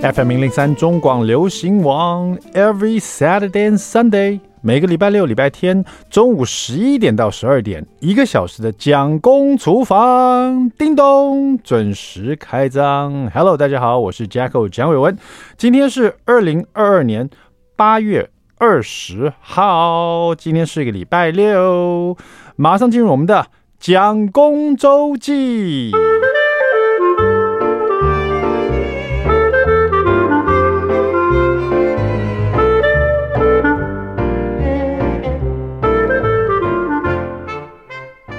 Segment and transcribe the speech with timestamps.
[0.00, 13.28] FM 零零三中广流行网，Every Saturday and Sunday，每个礼拜六、礼拜天中午十一点到十二点，一个小时的蒋公厨房，叮咚，准时开张。
[13.34, 15.18] Hello，大家好，我是 Jacko 蒋伟文，
[15.56, 17.28] 今天是二零二二年
[17.74, 22.16] 八月二十号，今天是一个礼拜六，
[22.54, 23.48] 马上进入我们的
[23.80, 25.90] 蒋公周记。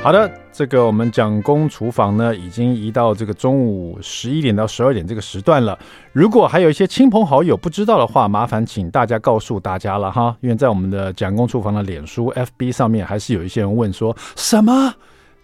[0.10, 5.78] 好的，这个我们蒋公厨房呢，已经移到这个中午十一点到十二点这个时段了。
[6.14, 10.36] 如果还有一些亲朋好友不知道的话，麻烦请大家告诉大家了哈。
[10.42, 14.96] 因为在我们的蒋公厨房的脸书 FB 上面，还是有一些人问说，什么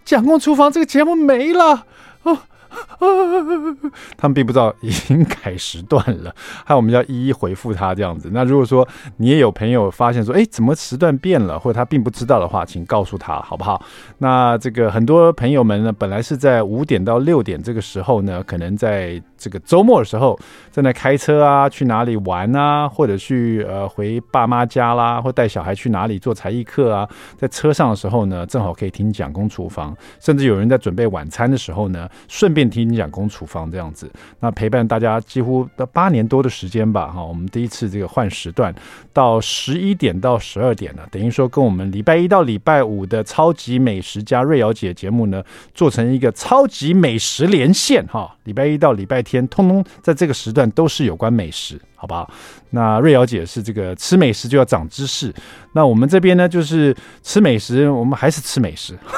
[0.04, 1.86] 蒋公厨房这个节目没了
[2.24, 2.36] 哦。
[4.16, 6.34] 他们并不知道已经改时段了，
[6.64, 8.30] 还有我们要一一回复他这样子。
[8.32, 8.86] 那如果说
[9.18, 13.82] 你也有朋友发现说，哎，怎么时段变了，或者他并不知道的话，请告诉他好不好？
[14.18, 20.38] 那这个很多朋友们呢，本来是在五点到六点这个时候呢，可能在这个周末的时候
[20.70, 32.66] 正在开车啊，去哪里玩啊，或者去呃回爸妈家啦，或带小孩去哪里做才艺课啊，在车上的时候呢，正好可以听蒋公厨房，甚至有人在准备晚餐的时候呢，顺便。
[32.66, 38.74] 听蒋公厨房这样子，那陪伴大家几乎到八年多的时间吧，哈，我们第一次这个换时段
[39.12, 45.40] 到十一点到十二点了，等于说跟我们礼拜一到礼拜五的超级美食家瑞瑶姐节目呢，
[45.74, 52.30] 做成一个超级美食连线，哈，礼拜一到礼拜天，通通在这个时段都是有关美食，好不好？
[52.70, 55.34] 那瑞瑶姐是这个吃美食就要长知识，
[55.72, 58.96] 那我们这边呢，就是吃美食，我们还是吃美食。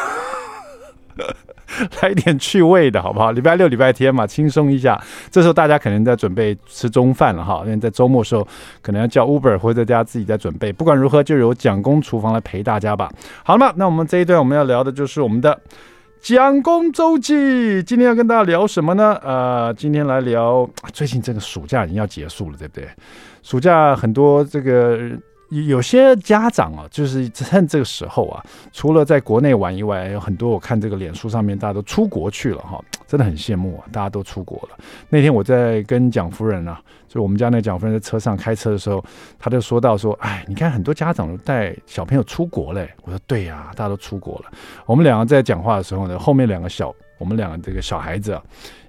[2.00, 3.30] 来一点趣味的好不好？
[3.32, 4.98] 礼拜六、礼拜天嘛，轻松一下。
[5.30, 8.46] 这时候大家可能在准备吃中饭了哈，因为在周末的时候
[8.80, 10.72] 可能要叫 Uber 或者在家自己在准备。
[10.72, 13.12] 不管如何，就由蒋公厨房来陪大家吧。
[13.44, 15.60] 好了嘛，那我们这一段我们要聊的就是我们的
[16.20, 17.82] 蒋公周记。
[17.82, 19.18] 今天要跟大家聊什么呢？
[19.22, 22.88] 呃，今天来聊最近这个暑假已经要结束了，对不对？
[23.42, 25.10] 暑假很多这个。
[25.50, 34.76] 有些家长啊，就是趁这个时候啊， 除了在国内玩以外，有很多我看这个脸书上面，大家都出国去了哈，真的很羡慕啊，大家都出国了。
[35.08, 36.78] 那天我在跟蒋夫人啊，
[37.08, 39.02] 就我们家那蒋夫人在车上开车的时候，
[39.38, 42.90] 他就说到说，哎，你看很多家长都带小朋友出国嘞。
[43.04, 44.52] 我说对呀，大家都出国了。
[44.84, 48.42] 我们两个在讲话的时候呢，后面两个小，我们两个这个小孩子啊，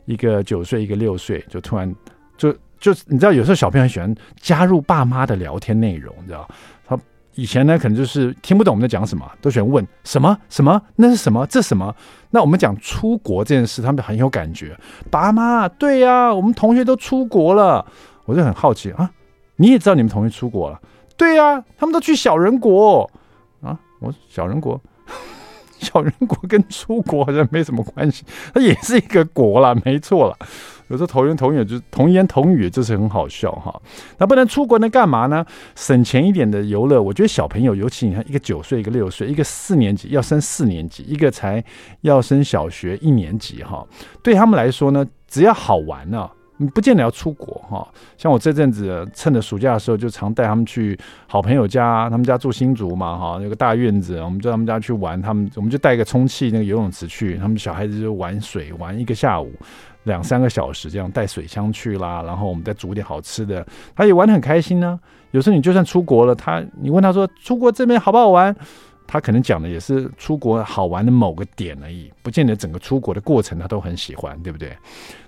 [0.03, 1.95] 一个九岁，一个六岁，就突然
[2.37, 2.53] 就。
[2.79, 6.47] 就是你知道，有时候小朋友喜欢加入爸妈的聊天内容，你知道？
[6.87, 6.97] 他
[7.35, 11.45] 以前呢，可能就是听不懂我们在讲什么，都喜欢问什么什么，那是什么？
[11.47, 11.95] 这什么？
[12.31, 14.77] 那我们讲出国这件事，他们很有感觉。
[15.09, 17.85] 爸妈，对呀，我们同学都出国了，
[18.25, 19.09] 我就很好奇啊。
[19.55, 20.79] 你也知道你们同学出国了？
[21.17, 23.09] 对呀，他们都去小人国
[23.61, 23.77] 啊。
[23.99, 24.81] 我小人国，
[25.79, 28.23] 小人国跟出国好像没什么关系，
[28.53, 30.37] 它 也是一个国啦，没错啦。
[30.89, 33.81] 有时候同言同语就是同言同语，就是很好笑哈。
[34.17, 35.45] 那不能出国能干嘛呢？
[35.75, 41.63] 省钱一点的游乐，我觉得小朋友，尤其你看一个九岁，一个六岁，一个四年级要升四年级，一个才
[42.01, 43.85] 要升小学一年级哈。
[44.21, 47.87] 对他们来说呢，只要好玩呢，你不见得要出国哈。
[48.17, 50.97] 像我这阵子趁着暑假的时候，就常带他们去
[51.27, 59.51] 好朋友家，他们家住新竹嘛哈，有个大院子，我们在他们家去玩，他们我们就带一个充气那个游泳池去，他们小孩子就玩水玩一个下午。
[60.03, 63.65] 两三个小时这样带水枪去啦，然后我们再煮点好吃的，
[63.95, 64.99] 他也玩得很开心呢、
[65.31, 68.55] 有时候你就算出国了，他你问他说出国这边好不好玩，
[69.05, 74.75] 他可能讲的也是出国好玩的某个点而已，不见得整个出国的过程他都很喜欢，对不对？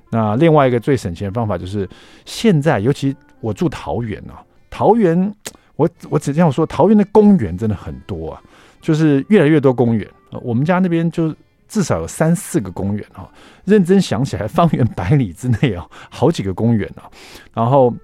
[0.09, 1.88] 那另外一个最省钱的方法就是
[2.25, 5.35] 现在，尤其我住桃园啊，桃园
[5.75, 8.41] 我我只这样说，桃园的公园真的很多啊，
[8.79, 10.07] 就是越来越多公园。
[10.41, 11.35] 我们家那边就。
[11.71, 13.25] 至少有三四个公园啊，
[13.63, 17.09] 认真想起来，方圆百里之内啊，好几个公园啊。
[17.53, 17.95] 然后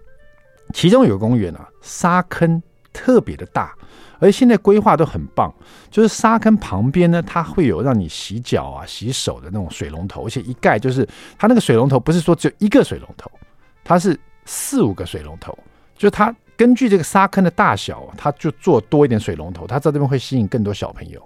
[0.73, 3.75] 其中有个公园啊，沙坑特别的大，
[4.19, 5.53] 而现在规划都很棒。
[5.91, 11.05] 就是沙坑旁边呢，它会有让你洗脚啊、洗手的那种水龙头，而且一盖就是
[11.37, 13.29] 它那个水龙头不是说只有一个水龙头，
[13.83, 15.57] 它是四五个水龙头，
[15.97, 16.33] 就它。
[16.57, 21.21] 根据这个沙坑的大小，他就做多一点水龙头，他在这边会吸引更多小朋友。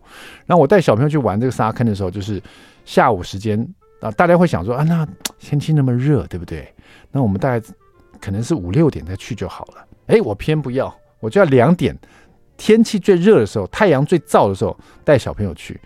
[0.45, 2.39] 然后我带小朋友去玩这个沙坑的时候，就是
[2.83, 3.65] 下午时间
[4.01, 5.07] 啊，大家会想说啊，那
[5.39, 6.67] 天气那么热，对不对？
[7.11, 7.65] 那我们大概
[8.19, 9.85] 可能是五六点再去就好了。
[10.07, 11.97] 哎，我偏不要，我就要两点，
[12.57, 15.79] 天气最热的时候，太阳最照的时候带小朋友去。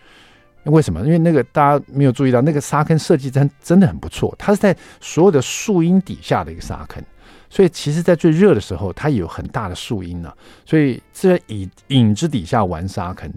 [0.64, 1.00] 为什么？
[1.02, 7.04] 因为那个大家没有注意到，那个沙坑设计真真的很不错，它是在所有的树荫底下的一个沙坑。
[7.50, 10.34] 所以其实，在最热的时候，它有很大的树荫呢。
[10.66, 13.32] 所以在影影子底下玩沙坑，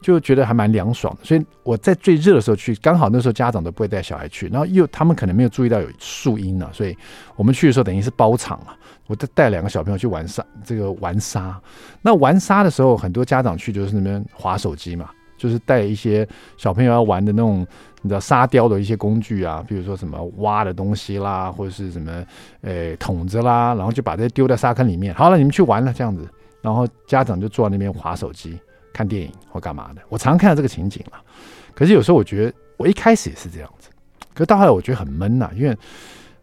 [0.00, 1.24] 就觉得还蛮凉爽的。
[1.24, 6.96] 所以我在最热的时候去，刚好那时候家长都不会带小孩去，然后又他们可能没有注意到有树荫呢，所以
[7.36, 8.76] 我们去的时候等于是包场啊。
[9.06, 11.60] 我带带两个小朋友去玩沙，这个玩沙。
[12.02, 16.26] 那玩沙的时候，很多家长去就是那边划手机嘛，就是带一些
[16.56, 17.66] 小朋友要玩的那种。
[18.04, 22.22] 你知道沙雕的一些工具啊，比如说什么挖的东西啦，或者是什么
[22.60, 25.14] 诶、桶子啦，然后就把这些丢在沙坑里面。
[25.14, 26.28] 好了，你们去玩了这样子，
[26.60, 28.58] 然后家长就坐在那边划手机、
[28.92, 30.02] 看电影或干嘛的。
[30.10, 31.18] 我常常看到这个情景了。
[31.74, 33.88] 可是有时候我觉得，我一开始也是这样子，
[34.34, 35.74] 可是到后来我觉得很闷呐，因为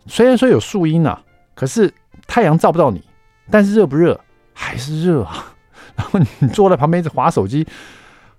[0.08, 1.19] 虽然说有树荫呐，
[1.54, 1.94] 可是
[2.25, 3.04] 太阳照不到你，
[3.52, 4.19] 但是热不热
[4.52, 5.54] 还是热啊。
[5.96, 7.68] 然后你坐在旁边一直划手机。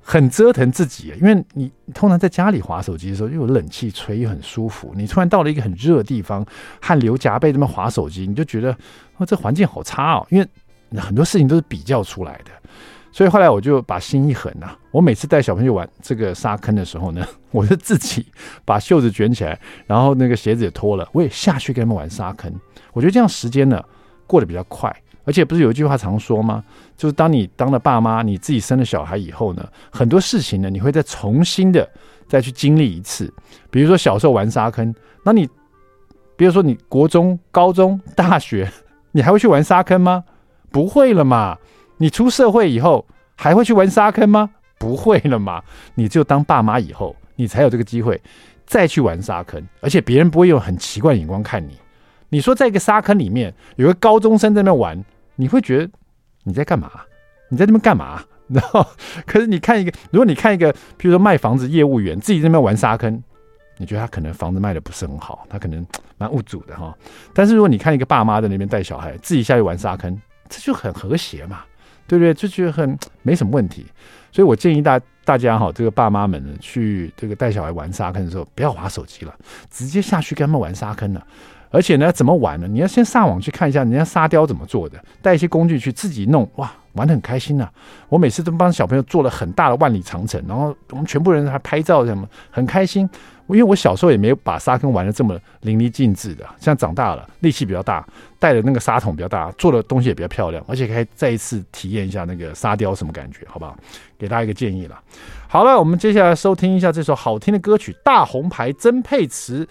[0.04, 4.92] 很折腾自己，因为你通常在家里滑手机的时候，又有冷气吹，又很舒服。
[4.96, 6.44] 你突然到了一个很热的地方，
[6.80, 8.76] 汗流浃背，这么滑手机，你就觉得
[9.16, 10.26] 哦，这环境好差哦。
[10.28, 12.50] 因为很多事情都是比较出来的，
[13.12, 14.76] 所以后来我就把心一狠呐。
[14.90, 18.26] 我每次带小朋友玩这个沙坑的时候呢，我就自己
[18.64, 22.52] 把袖子卷起来，然后那个鞋子也脱了，我也下去跟他们玩沙坑。
[22.92, 23.82] 我觉得这样时间呢
[24.26, 24.94] 过得比较快。
[25.24, 26.64] 而且不是有一句话常说吗？
[26.96, 31.88] 就是当你当了爸妈，你自己生了小孩以后呢，很多事情呢，你会再重新的
[32.26, 33.32] 再去经历一次。
[33.70, 35.48] 比如说小时候玩沙坑，那你，
[36.36, 38.70] 比如说你国中、高中、大学，
[39.12, 40.24] 你还会去玩沙坑吗？
[40.70, 41.56] 不会了嘛。
[41.98, 44.50] 你出社会以后还会去玩沙坑吗？
[44.78, 45.62] 不会了嘛。
[45.94, 48.20] 你只有当爸妈以后，你才有这个机会
[48.66, 51.76] 再去玩沙坑，而且别人不会用很奇怪的眼光看你。
[52.32, 55.02] 你说在一个沙坑里面有个高中生在那玩。
[55.36, 55.90] 你会觉得
[56.44, 56.90] 你在干嘛？
[57.48, 58.22] 你在那边干嘛？
[58.48, 58.86] 然后，
[59.26, 63.22] 可是你看一个，如果你看一个，比如说卖房子业务员自己在那边玩沙坑，
[63.78, 65.84] 你觉得他可能房子卖的不是很好，他可能
[66.18, 66.94] 蛮无主的哈。
[67.32, 70.20] 但是如果你看一个爸妈在那边带小孩，自己下去玩沙坑，
[70.50, 71.60] 这就很和谐嘛，
[72.06, 72.34] 对不对？
[72.34, 73.86] 就觉得很没什么问题。
[74.30, 79.34] 所以我建议大大家哈，这个爸妈们呢，去这个带小孩玩沙坑的时候，不要滑手机了，
[79.70, 81.26] 直接下去跟他们玩沙坑了。
[81.72, 82.68] 而且呢，怎么玩呢？
[82.68, 87.72] 你要先上网去看一下人家沙雕怎么做的，带一些工具去自己弄，哇，玩得很开心呐、啊！
[88.10, 93.08] 我每次都帮小朋友做了很大的万里长城，然后我们全部人还拍照什么，很开心。
[93.48, 98.06] 因为我小时候也没有把沙坑玩得这么淋漓尽致的，现在长大了，力气比较大，
[98.38, 103.76] 带的那个沙桶比较大，做的东西也比较漂亮，而且可以再一次体验一下那个沙雕什么感觉，好不好？
[104.18, 104.98] 给大家一个建议了。
[105.48, 109.68] 好了，我们接下来收听一下这首好听的歌曲《大红牌》，曾沛慈。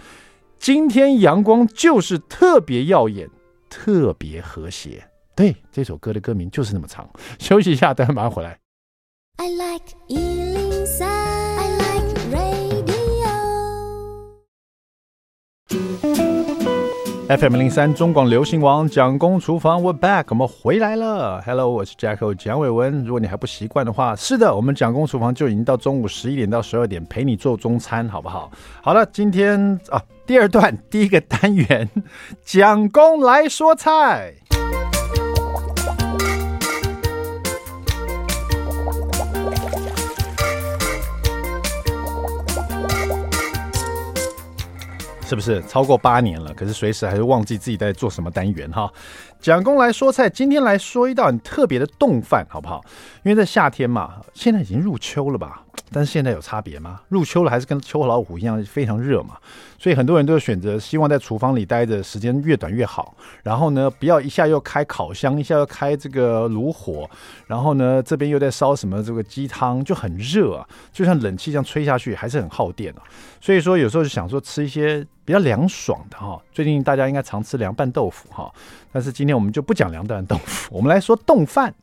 [0.62, 3.28] 今天阳光就是特别耀眼，
[3.68, 5.04] 特别和谐。
[5.36, 7.10] 对，这首歌的歌名就是那么长。
[7.40, 8.60] 休息一下，等会马上回来。
[9.38, 9.82] I like
[17.38, 21.42] FM 零三中广流行王蒋公厨房，We're back，我们回来了。
[21.46, 23.06] Hello，我是 Jacko 蒋伟文。
[23.06, 28.52] 如果你还不习惯的话，是的，我们蒋公厨房就已经到中午十一点到十二点陪你做中餐，好不好？
[28.82, 31.90] 好了，今天啊，第二段第一个单元，
[32.44, 34.34] 蒋公来说菜。
[45.32, 46.54] 是不是超过八年了？
[46.54, 48.92] 可是随时还是忘记自己在做什么单元哈。
[49.40, 52.84] 蒋公来说菜，今天来说一道很特别的冻饭，好不好？
[53.24, 55.64] 因为在夏天嘛，现在已经入秋了吧？
[55.92, 57.02] 但是现在有差别吗？
[57.10, 59.38] 入秋了还是跟秋老虎一样非常热嘛？
[59.78, 63.16] 所以很多人都选择希望在厨房里待着时间越短越好。
[63.44, 67.10] 然后呢，不要一下又开烤箱，一下又开这个炉火，
[67.48, 73.02] 然后呢这边又在烧什么这个鸡汤，就很热啊，就像冷气这样吹下去还是很耗电啊。
[73.40, 75.06] 所以说有时候就想说吃一些。
[75.24, 78.52] 比较凉爽的哈，最近大家应该常吃凉拌豆腐哈，
[78.92, 81.74] 但是今天我们就不讲凉拌豆腐，我们来说冻饭。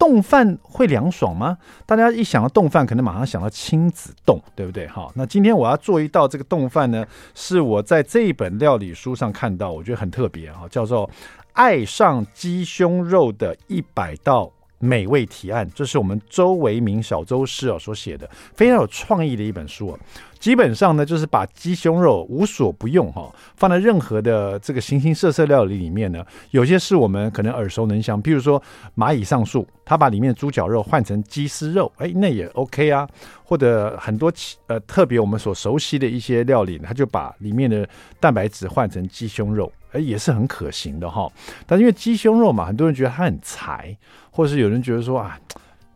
[0.00, 1.58] 冻饭会凉爽吗？
[1.84, 5.12] 大家一想到冻饭，可能马上想到亲子冻，对不对哈？
[5.14, 11.06] 那今天我要做一道这个冻饭呢，是我在这一本料理书上看到，我觉得很特别哈，叫做
[11.52, 19.98] 《爱上鸡胸肉的一百道美味提案》，这是我们周维明小周师啊所写的，非常有创意的一本书啊。
[20.40, 26.24] 基本上呢，就是把鸡胸肉无所不用哈，放在任何的这个形形色色料理里面呢。
[26.50, 28.60] 有些是我们可能耳熟能详，比如说
[28.96, 33.06] 蚂蚁上树，他把里面的猪脚肉换成鸡丝肉，哎，那也 OK 啊。
[33.44, 34.32] 或者很多
[34.68, 37.86] 呃特别我们所熟悉的一些料理，他就把里面的
[38.18, 41.30] 蛋白质换成鸡胸肉，哎，也是很可行的哈。
[41.66, 43.94] 但是因为鸡胸肉嘛，很多人觉得它很柴，
[44.30, 45.38] 或者是有人觉得说啊。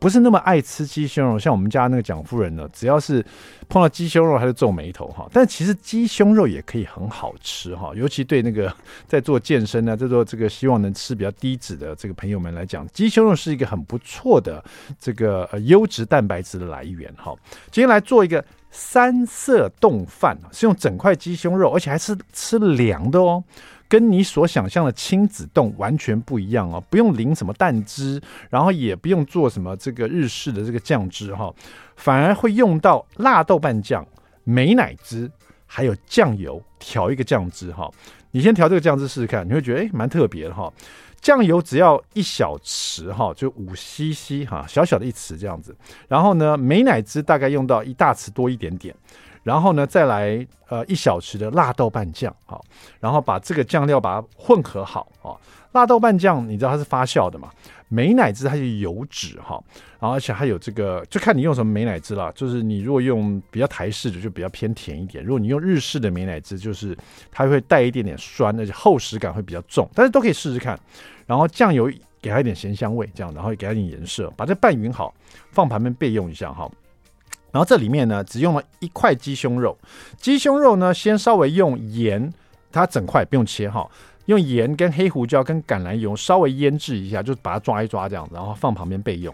[0.04, 3.25] 不是那么爱吃鸡胸肉，像我们家那个蒋夫人呢，只要是
[3.70, 5.26] 碰到鸡胸肉，他就皱眉头哈。
[5.32, 8.70] 但其实鸡胸肉也可以很好吃哈，尤其对那个
[9.06, 14.62] 在做健身呢，在做这个希望能吃比较低脂的这个朋友们来讲，鸡胸肉是一个很不错的
[15.00, 17.34] 这个优质蛋白质的来源哈。
[17.70, 23.42] 今天来做一个三色冻饭，是用整块鸡胸肉，而且还是吃凉的哦。
[23.94, 28.20] 跟你所想象的亲子丼完全不一样哦，不用淋什么蛋汁，
[28.50, 31.54] 然后也不用做什么这个日式的这个酱汁哈，
[31.94, 34.04] 反而会用到辣豆瓣酱、
[34.42, 35.30] 美奶汁，
[35.64, 37.88] 还有酱油调一个酱汁哈。
[38.32, 40.68] 你先调这个酱汁试试看，你会觉得诶蛮特别的哈。
[41.20, 45.72] 酱油只要一小匙哈，就五 CC 哈，小小的一匙这样子。
[46.08, 48.92] 然后呢，美奶汁大概用到一大匙多一点点。
[49.44, 52.64] 然后呢，再来呃一小匙的辣豆瓣酱，好，
[52.98, 55.38] 然后把这个酱料把它混合好啊。
[55.72, 57.50] 辣豆瓣酱你知道它是发酵的嘛？
[57.88, 59.62] 美乃滋它是油脂哈，
[60.00, 62.32] 然后而且还有这个，就看你用什么美乃滋啦。
[62.34, 66.96] 就是你如果用比较台式的，就比较偏甜一点；如果你用日式的美乃滋，就是
[67.30, 69.88] 它会带一点点酸，而且厚实感会比较重。
[69.94, 70.78] 但是都可以试试看。
[71.26, 71.90] 然后酱油
[72.22, 75.12] 给它一点咸香味，这样，然后给它一点颜色，把这拌匀好，
[75.50, 76.70] 放旁边备用一下哈。
[77.54, 79.78] 然后这里面呢，只用了一块鸡胸肉。
[80.18, 82.32] 鸡胸肉呢，先稍微用盐，
[82.73, 83.88] 它整块不用切哈，
[84.25, 89.32] 用盐跟黑胡椒跟橄榄油稍微腌制一下，就把它抓一抓这样子，然后放旁边备用。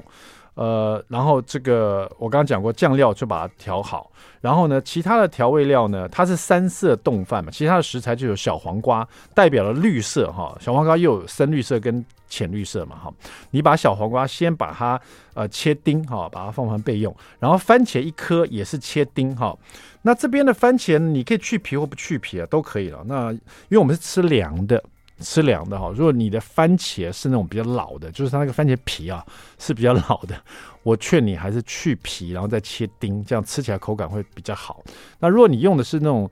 [0.54, 4.10] 呃，然后这个我刚刚讲过，酱料就把它调好。
[4.40, 10.56] 然后呢，其他的调味料呢，它是三色冻饭嘛，其他的食材就有小黄瓜，代表了绿色哈。
[10.60, 13.12] 小黄瓜又有深绿色跟浅绿色嘛哈。
[13.50, 15.00] 你把小黄瓜先把它
[15.34, 17.14] 呃切丁哈，把它放旁备用。
[17.38, 19.56] 然后番茄一颗也是切丁哈。
[20.02, 23.02] 那这边的番茄你可以去皮或不去皮啊，都可以了。
[23.06, 23.40] 那因
[23.70, 24.82] 为我们是吃凉的。
[25.20, 29.24] 吃凉的哈，如果你的番茄是那种比较老的，就是它那个番茄皮啊
[29.58, 30.34] 是比较老的，
[30.82, 34.82] 我劝你还是去皮，然后再切丁，这样吃起来口感会比较好。
[35.18, 36.30] 那如果你用的是那种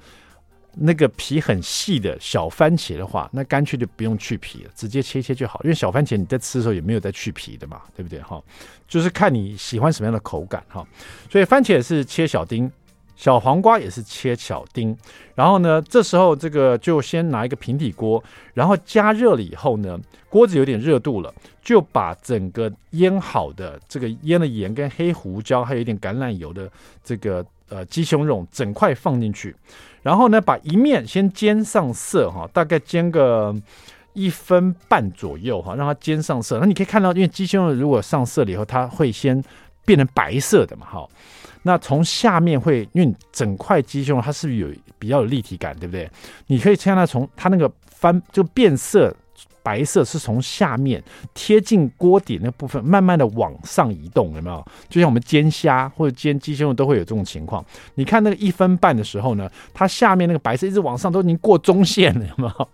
[0.74, 5.60] 那个皮很细的小番茄的话，那干脆就不用去皮了，直接切切就好。
[5.64, 8.42] 因为小番茄你在吃的时候也没有在去皮的嘛，对不对哈？
[8.86, 10.86] 就是看你喜欢什么样的口感哈。
[11.30, 12.70] 所以番茄是切小丁。
[13.18, 14.96] 小黄瓜也是切小丁，
[15.34, 18.22] 然后呢，这时候这个就先拿一个平底锅，
[18.54, 19.98] 然后加热了以后呢，
[20.30, 26.70] 锅子有点热度了，就把整个腌好的这个腌了盐跟黑胡椒，还有一点橄榄油的
[27.02, 29.52] 这个呃鸡胸肉整块放进去，
[30.00, 33.52] 然后呢，把一面先煎上色哈，大概煎个
[34.12, 36.60] 一分半左右哈，让它煎上色。
[36.60, 39.42] 那你可以看到，因为鸡胸肉如果上色了以后，它会先
[39.88, 41.08] 变成白色的嘛，哈。
[41.62, 44.68] 那从下面会，因为整块鸡胸肉它是不是有
[44.98, 46.08] 比较有立体感，对不对？
[46.46, 49.14] 你可以看到从它那个翻就变色
[49.62, 51.02] 白色，是从下面
[51.34, 54.64] 贴近锅底那部分，慢慢的往上移动，有没有？
[54.88, 57.64] 就像我们煎虾或者煎鸡胸肉都会有这种情况。
[57.94, 62.68] 你看那个一分半的时候呢，它下面那个白色一直往上，都已经过中线了，有没有？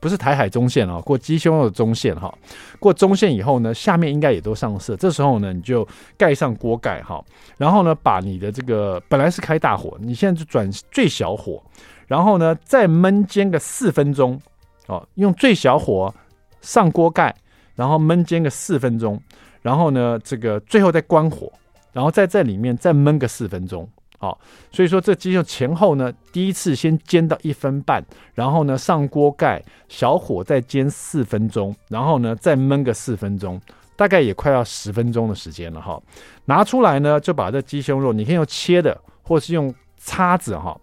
[0.00, 2.32] 不是台海中线哦，过鸡胸肉的中线哈，
[2.78, 4.96] 过中线以后呢，下面应该也都上色。
[4.96, 7.24] 这时候呢，你就盖上锅盖哈，
[7.56, 11.62] 然后呢，把你的这个本来是开大火，你现在就转最小火，
[12.06, 14.40] 然后呢，再焖煎个四分钟
[14.86, 16.14] 哦，用最小火
[16.60, 17.34] 上锅盖，
[17.74, 19.20] 然后焖煎个四分钟，
[19.62, 21.52] 然后呢，这个最后再关火，
[21.92, 23.88] 然后再在里面再焖个四分钟。
[24.18, 24.38] 好，
[24.72, 28.04] 所以说这鸡胸前后呢，第一次先煎到一分半，
[28.34, 33.60] 然后呢上锅盖，小火再煎四分钟，然后呢再焖个四分钟，
[33.94, 36.00] 大概也快要十分钟的时间了哈。
[36.46, 40.78] 拿出来呢，就把这鸡胸肉，你可以用切的，或是用叉子哈，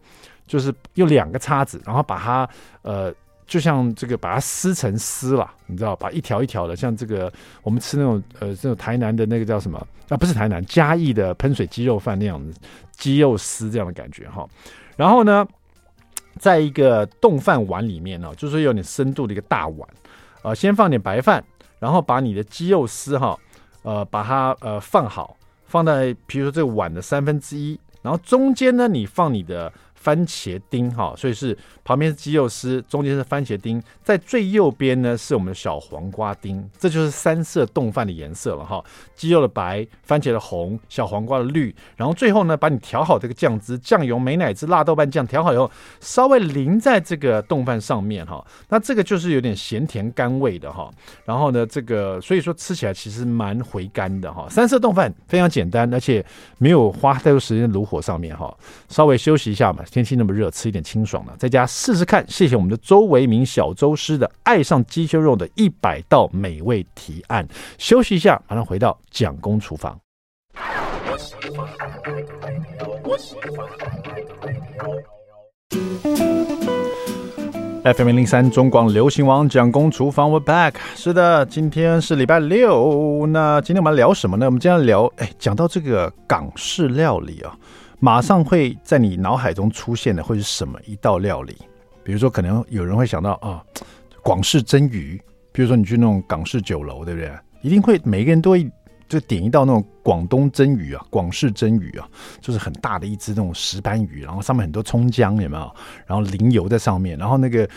[0.45, 2.49] 就是用两个叉子，然后把它
[2.81, 3.13] 呃。
[3.53, 7.31] 就像这个把它撕成丝了，你知道，把一条一条的，像这个
[7.61, 9.77] 我们吃那种呃这种台南的那个叫什么
[10.09, 10.17] 啊？
[10.17, 12.59] 不是台南嘉义的喷水鸡肉饭那样子，
[12.97, 14.43] 鸡肉丝这样的感觉哈。
[14.95, 15.47] 然后呢，
[16.39, 19.87] 在一个冻饭碗里面呢，就是有点深度的一个大碗，
[20.41, 21.43] 呃，先放点白饭，
[21.77, 23.37] 然后把你的鸡肉丝哈，
[23.83, 29.71] 呃，把它呃放好，放在比如说这个碗的三分之一，然后中间呢，你放你的。
[30.03, 38.83] 番茄丁哈，所以是旁边是鸡肉丝，中间是番茄丁，在最右边呢是我们的小黄瓜丁，这就是三色冻饭的颜色了哈。
[39.15, 48.45] 鸡肉的白，番茄的红，小黄瓜的绿，然后最后呢，把你调好这个酱汁，酱油、美乃滋、辣豆瓣酱调好以后，稍微淋在这个冻饭上面哈。
[48.67, 50.91] 那这个就是有点咸甜甘味的哈。
[51.23, 54.47] 然后呢，这个所以说吃起来其实蛮回甘的哈。
[54.49, 56.25] 三色冻饭非常简单，而且
[56.57, 58.53] 没有花太多时间炉火上面哈，
[58.89, 59.81] 稍微休息一下嘛。
[59.93, 62.25] 天气那么热，吃一点清爽的，在家试试看。
[62.27, 67.47] 谢谢我们的周维明小周师的爱上鸡胸肉的一百道美味提案。
[67.77, 69.95] 休息一下，马上回到蒋公厨房。
[77.83, 80.73] FM 零零三中广流行网蒋公厨房，We're back。
[80.95, 83.27] 是的，今天是礼拜六。
[83.27, 84.47] 那今天我们聊什么呢？
[84.47, 87.55] 我们今天聊，哎，讲到这个港式料理啊，
[88.03, 91.55] 马上会在你脑海中出现的会是什么一道料理？
[92.03, 93.63] 比如说，可能有人会想到啊，
[94.21, 95.17] 广式蒸鱼。
[95.53, 97.31] 比如说，你去那种港式酒楼，对不对？
[97.61, 98.69] 一定会每个人都会。
[99.07, 102.07] 就点一道那种广东蒸鱼啊，广式蒸鱼啊，
[102.41, 105.75] 就是很大的一只那种石斑鱼，然后上面很多葱姜，有没有？
[106.05, 107.67] 然后淋油在上面，然后那个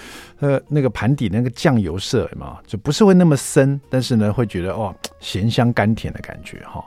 [0.41, 2.57] 呃那个盘底那个酱油色，有没有？
[2.67, 6.85] 就不是会那么深，但是呢，会觉得哦咸香甘甜的感觉哈。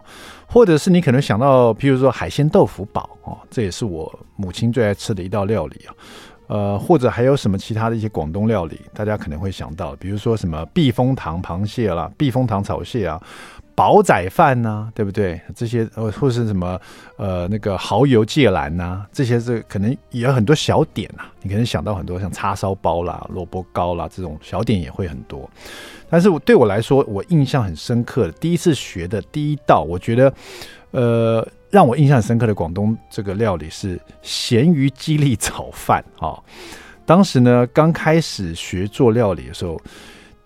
[0.47, 5.93] 或者是你可能想到，譬如说海鲜豆腐煲哦，这也是我母亲最爱吃的一道料理啊。
[6.47, 13.21] 呃，或者还有什么其他的一些广东料理，大家可能会想到，比如说什么避风塘螃蟹啦，避风塘炒蟹啊。
[13.79, 15.39] 煲仔饭呐、啊，对不对？
[15.55, 16.77] 这些呃，或是什么
[17.15, 21.31] 呃，那个蚝油芥兰呐、啊，这些是可能也有很多小点呐、啊。
[21.41, 25.49] 你可能想到很多像叉烧包啦、萝卜糕啦这种小点也会很多。
[26.09, 30.33] 但是我对我来说，我印象很深刻的，第一次学的第一道，我觉得
[30.91, 36.43] 呃，让我印象很深刻的广东这个料理是咸鱼鸡粒炒饭啊、哦。
[37.05, 39.81] 当时呢，刚开始学做料理的时候，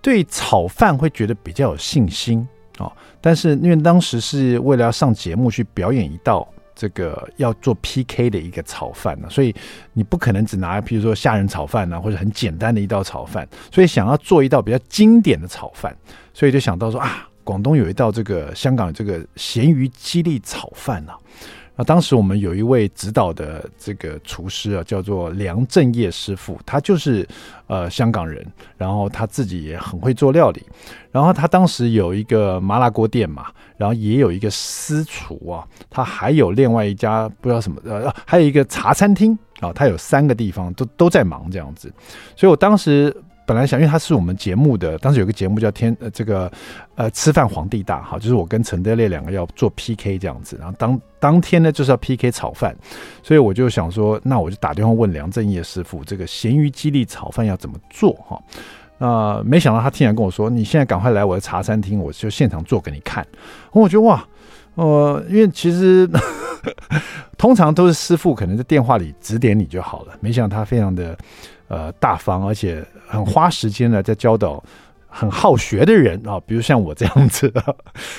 [0.04, 2.48] 对炒饭会觉得比较有信心。
[2.80, 9.54] 哦，但是因为当时是为了要上节目去表演一道这个要做 PK 的一个炒饭呢，所以
[9.94, 15.96] 你不可能只拿，比如说虾仁炒饭啊，或者很简单的一道炒饭，所以想要做一道比较经典的炒饭，
[16.34, 21.16] 所以就想到说啊，广东有一道这个香港这个咸鱼鸡粒炒饭啊。
[21.76, 27.28] 那当时我们有一位指导的这个厨师啊，叫做梁正业师傅，他就是
[27.68, 28.46] 呃香港人，
[28.78, 30.62] 然后他自己也很会做料理，
[31.12, 41.92] 然后他当时有一个麻辣锅店嘛，然后也有一个私厨啊，他还有另外一家不知道什么呃，还有一个茶餐厅啊，他有三个地方都都在忙这样子，
[42.36, 43.16] 所以我当时。
[43.46, 46.52] 本来想，因为他是我们节目的，当时有个节目叫天呃这个
[46.96, 52.76] 呃吃饭皇帝大哈，就是我跟陈德烈两个要做 PK 这样子，然后当当天呢就是要 PK 炒饭，
[53.22, 58.42] 所以我就想说，那我就打电话问梁正业师傅，这个咸鱼鸡粒炒饭要怎么做哈？
[58.98, 63.26] 那、呃、没想到他竟然跟我说，你现在赶快来我的茶餐厅，我就现场做给你看。
[63.72, 64.26] 我觉得哇，
[64.76, 66.10] 呃，因为其实
[67.38, 71.18] 通常都是师傅可能在电话里指点你就好了，没想到他非常的。
[71.74, 74.64] 呃，大方而且很花时间呢，在教导
[75.08, 77.52] 很好学的人啊，比如像我这样子。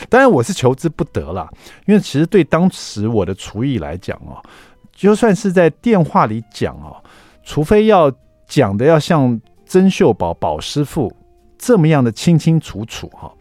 [0.08, 1.48] 当然，我是求之不得了，
[1.86, 4.42] 因为其实对当时我的厨艺来讲哦，
[4.92, 6.96] 就算是在电话里讲哦，
[7.44, 8.10] 除非要
[8.48, 11.12] 讲的要像曾秀宝宝师傅。
[11.66, 13.32] 这么样的清清楚楚哈，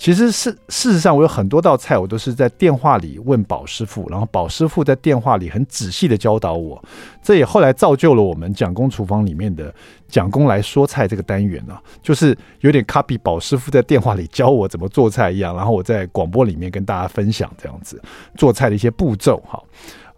[0.00, 6.82] 其实是事实上，我有很多道菜，我都是在电话里问宝师傅，然后宝师傅在电话里很仔细的教导我。
[7.22, 9.72] 这也后来造就了我们蒋公厨房里面的
[10.08, 18.02] 蒋公来说菜这个单元啊，就是有点 copy 宝师傅在电话里教我怎么做菜一样，然后我在广播里面跟大家分享这样子
[18.34, 19.62] 做菜的一些步骤哈。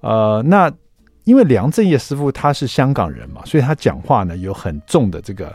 [0.00, 0.72] 呃，那
[1.24, 5.54] 因为梁振业师傅他是香港人嘛，所以他讲话呢有很重的这个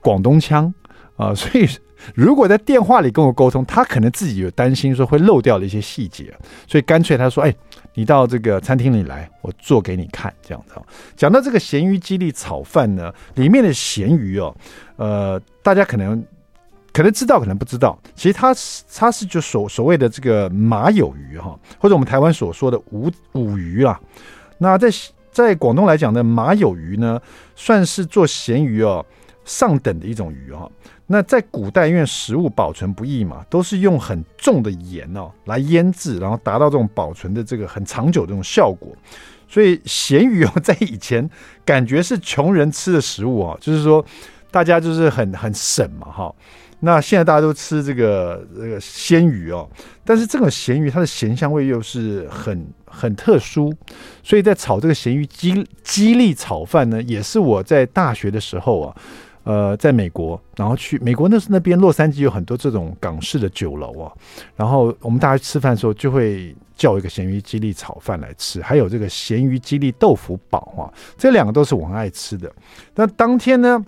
[0.00, 0.72] 广东腔。
[1.20, 1.68] 啊，所以
[2.14, 6.34] 如果在电话里跟我沟通，他可能自己有担心说会漏掉的一些细节，
[6.66, 7.54] 所以干脆他说：“哎，
[7.92, 10.74] 你到这个餐厅里来，我做给你看。”这样子。
[11.14, 14.56] 讲到这个咸鱼鸡粒炒饭呢，里面的咸鱼哦，
[14.96, 16.24] 呃，大家可能
[16.90, 24.00] 可能知道，可能不知道，其实它是它是就所所谓的这个马友鱼哈，或者我们台湾所说的五五鱼啊。
[24.56, 24.88] 那在
[25.30, 27.20] 在广东来讲呢，马友鱼呢，
[27.54, 29.04] 算是做咸鱼哦
[29.44, 30.70] 上等的一种鱼哈。
[31.12, 38.96] 那在古代，因为食物保存不易嘛，都是用很重的盐哦来腌制，然后达到这种保存的这个很长久这种效果。
[39.48, 41.28] 所以咸鱼哦，在以前
[41.64, 44.06] 感觉是穷人吃的食物哦，就是说
[44.52, 46.32] 大家就是很很省嘛哈。
[46.78, 49.68] 那现在大家都吃这个这个鲜鱼哦，
[50.04, 53.74] 但是这个咸鱼它的咸香味又是很很特殊，
[54.22, 58.96] 所以在炒这个咸鱼鸡鸡粒炒饭呢，也是我在大学的时候啊。
[59.42, 64.12] 呃，在美国，然后去美国那是那边洛杉矶有很多这种港式的酒楼啊，
[64.54, 72.52] 然后我们大家吃饭的时候就会叫一个咸鱼鸡粒炒饭来吃，还有这个咸鱼鸡粒豆腐煲啊，这两个都是我很爱吃的。
[72.94, 73.82] 那当天呢，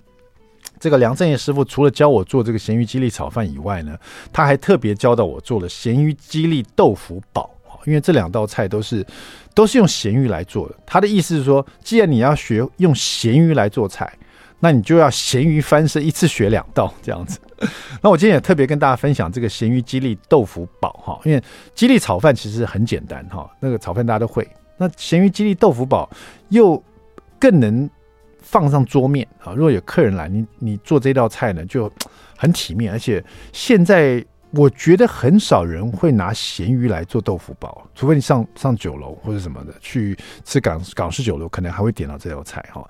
[0.80, 3.94] 这个梁振业师傅除了教我做这个咸鱼鸡粒炒饭以外呢，
[4.32, 7.48] 他还特别教导我做了咸鱼鸡粒豆腐煲，
[7.84, 9.06] 因为这两道菜都是
[9.54, 10.74] 都是用咸鱼来做的。
[10.86, 14.10] 他的意思是说，既然你要学用咸鱼来做菜。
[14.64, 17.40] 那你就要咸鱼翻身，一次学两道这样子。
[18.00, 21.42] 那我今天也特别跟大家分享这个咸鱼鸡粒豆腐煲哈，因为
[21.74, 24.48] 鸡粒炒饭其实很简单哈，那个炒饭大家都会。
[24.76, 26.08] 那咸鱼鸡粒豆腐煲
[26.50, 26.80] 又
[27.40, 27.90] 更能
[28.40, 29.52] 放上桌面啊！
[29.52, 31.90] 如果有客人来，你你做这道菜呢就
[32.36, 33.22] 很体面，而且
[33.52, 42.86] 现在我觉得很少人会拿咸鱼来做豆腐煲，除非你上上酒楼或者什么的去吃港港式酒楼，可能还会点到这道菜哈。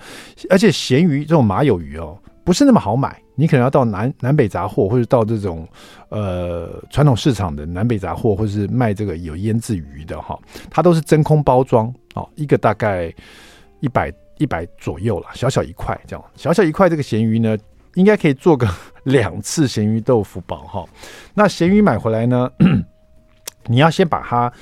[0.51, 3.21] 而且咸鱼这种马友鱼哦，不是那么好买。
[3.35, 5.67] 你可能要到南南北杂货，或者到这种
[6.11, 13.13] 呃传统市场的南北杂货，或者是卖这个有腌制鱼的哈，它都是真空包装哦，一个大概
[13.81, 17.57] 一百一百左右了，小小一块这样，小小一块这个咸鱼呢，
[17.95, 18.69] 应该可以做个
[19.05, 20.85] 两次咸鱼豆腐煲哈。
[21.35, 22.51] 那咸鱼买回来呢，
[23.67, 24.53] 你要先把它。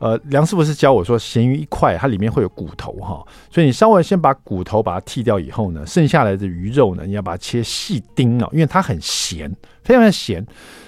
[0.00, 9.50] 呃，梁师傅是教我说，咸鱼一块它里面会有骨头哈，所以你稍微先把骨头把它剔掉以后呢，剩下来的鱼肉呢，你要把它切细丁哦，因为它很咸，
[9.82, 10.44] 非常的咸，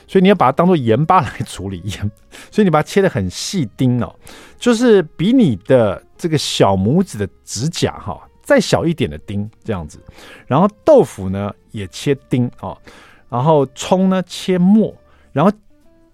[0.07, 2.11] 所以你要把它当做盐巴来处理盐，
[2.51, 4.15] 所以你把它切的很细丁哦，
[4.59, 10.01] 就是比你的这个小拇指的指甲哈再小一点的丁这样子，
[10.47, 12.79] 然后豆腐呢也切丁哦，
[13.29, 14.95] 然后葱呢切末，
[15.33, 15.53] 然后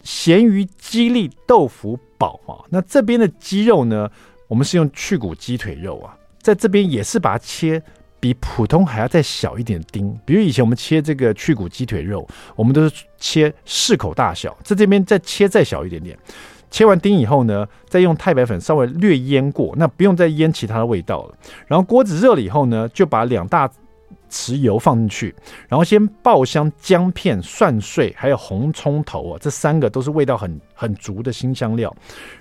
[0.02, 1.96] 咸鱼鸡粒豆腐。
[2.22, 4.08] 宝啊，那这边的鸡肉呢？
[4.46, 7.82] 我们是用去骨鸡腿肉啊，在这边也是把它切
[8.20, 10.16] 比普通还要再小一点丁。
[10.24, 16.16] 比如以前我们切这个去骨鸡腿肉，我们都是切适口大小，在这边再切再小一点点。
[16.72, 21.34] 切完丁以后呢，再用太白粉稍微略腌过，那不用再腌其他的味道了。
[21.68, 23.70] 然后锅子热了以后呢，就把两大。
[24.32, 25.34] 豉油放进去，
[25.68, 31.94] 然后先爆香姜片、蒜碎，还有红葱头啊，这三个都是味道很很足的辛香料。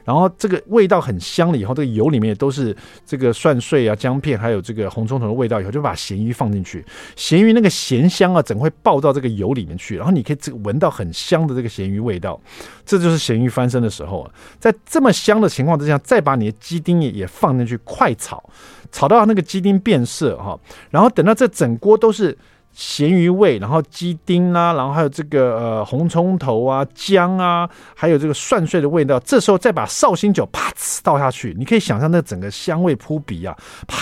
[0.05, 2.75] 然后这个味道很香了以后，这个油里面也都是
[3.05, 5.59] 这个蒜碎啊、姜片，还有这个红葱头的味道。
[5.59, 6.83] 以后就把咸鱼放进去，
[7.15, 9.97] 咸鱼那个咸香啊，整会爆到这个油里面去。
[9.97, 12.39] 然后你可以这个闻到很香的这个咸鱼味道，
[12.85, 14.31] 这就是咸鱼翻身的时候啊。
[14.59, 18.41] 在这么香的情况之下，再把你的鸡丁也也放进去，快炒。
[18.91, 22.37] 炒到那个鸡丁变色哈，然后等到这整锅都是
[22.73, 33.55] 咸鱼味，然后鸡丁啊，然后还有这个呃红葱头啊、姜啊，还有这个蒜碎的味道，这时候再把绍兴酒啪呲倒下去，你可以想象那整个香味扑鼻啊，
[33.87, 33.97] 啪。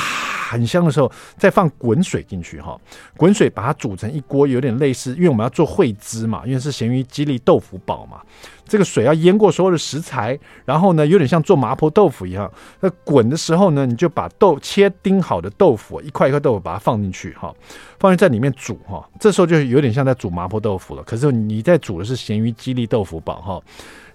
[0.49, 2.75] 很香的时候，再放滚水进去哈，
[3.15, 8.19] 滚水把它煮成一锅，有点类似，因为我们要做烩汁嘛，因为是咸鱼鸡粒豆腐煲嘛，
[8.69, 12.49] 这个水要淹过所有的食材，然后呢，有点像做麻婆豆腐一样。
[12.79, 17.53] 那滚的时候呢，你就把豆切丁好的豆腐一块一块豆腐把它放进去哈，
[17.99, 21.03] 放进在里面煮哈，这时候就有点像在煮麻婆豆腐了。
[21.03, 23.61] 可是你在煮的是咸鱼鸡粒豆腐煲哈，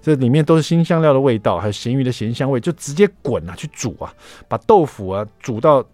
[0.00, 4.14] 这里面都是新香料的味道，还有咸鱼的咸香味，就直接滚啊去煮啊，
[4.48, 5.84] 把豆腐啊煮到。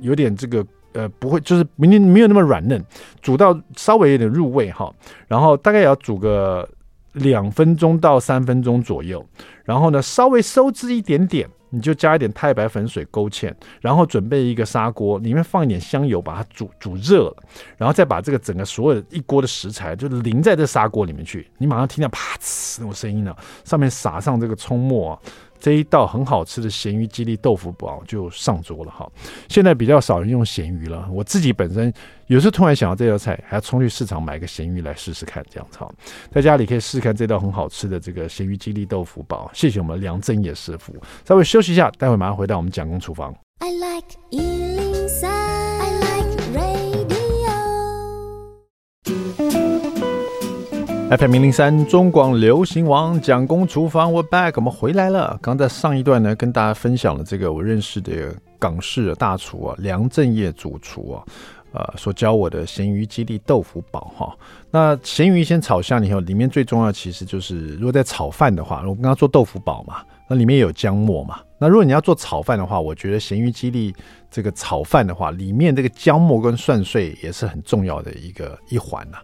[0.00, 2.82] 有点这个呃，不会，就是明明没有那么软嫩，
[3.20, 4.90] 煮到稍微有点入味哈，
[5.28, 6.66] 然后大概也要煮个
[7.14, 9.24] 两分钟到三分钟左右，
[9.64, 17.36] 然后呢稍微收汁一点点，你就加一点太白粉水勾芡，然后准备一个砂锅，里面放一点香油，把它煮煮热了，
[17.76, 25.18] 然后再把这个整个所有一锅的食材就淋在这砂锅里面去，你马上听到啪呲那种声音了，上面撒上这个葱末啊。
[25.64, 29.10] 这一道很好吃的咸鱼鸡粒豆腐煲就上桌了哈。
[29.48, 31.90] 现在比较少人用咸鱼了，我自己本身
[32.26, 35.90] 有时候突然想到这道菜，还要冲去市场买个咸鱼来试试看，这样子哈。
[36.30, 39.50] 在家里可以试试看这道很好吃的这个咸鱼鸡粒豆腐煲。
[39.54, 40.94] 谢谢我们梁正业师傅。
[41.26, 43.34] 稍微休息一下，待会马上回到我们蒋公厨房。
[43.60, 44.83] I like
[51.10, 55.38] FM 零零三中广流行王蒋公厨房，We're back，我们回来了。
[55.42, 61.22] 刚在上一段呢，跟大家分享了这个我认识的港式的大厨啊，梁振业主厨啊，
[61.72, 64.34] 呃，所教我的咸鱼鸡粒豆腐煲哈。
[64.70, 71.38] 那咸鱼先炒香以后，里面最重要其实就是，如果在炒饭的话，我刚刚做豆腐煲嘛，那里面有姜末嘛。
[71.58, 73.94] 那如果你要做炒饭的话，我觉得咸鱼鸡粒
[74.34, 79.18] 这个炒饭的话，里面这个姜末跟蒜碎也是很重要的一个一环呐。